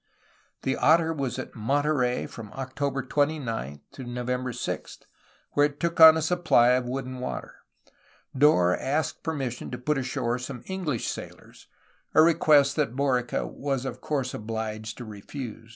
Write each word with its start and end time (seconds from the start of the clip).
The 0.63 0.77
Otter 0.77 1.13
was 1.13 1.37
at 1.37 1.53
Monterey 1.53 2.25
from 2.25 2.49
October 2.53 3.03
29 3.03 3.81
to 3.91 4.03
November 4.03 4.51
6, 4.51 4.97
where 5.51 5.67
it 5.67 5.79
took 5.79 5.99
on 5.99 6.17
a 6.17 6.23
supply 6.23 6.69
of 6.69 6.87
wood 6.89 7.05
and 7.05 7.21
water. 7.21 7.57
Dorr 8.35 8.75
asked 8.75 9.21
permission 9.21 9.69
to 9.69 9.77
put 9.77 9.99
ashore 9.99 10.39
some 10.39 10.63
EngUsh 10.63 11.05
sailors, 11.07 11.67
a 12.15 12.23
request 12.23 12.75
that 12.77 12.95
Borica 12.95 13.47
was 13.47 13.85
of 13.85 14.01
course 14.01 14.33
obliged 14.33 14.97
to 14.97 15.05
refuse. 15.05 15.69